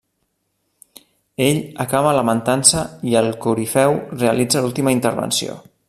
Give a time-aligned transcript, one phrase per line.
[1.47, 5.61] Ell acaba lamentant-se i el corifeu realitza l'última intervenció.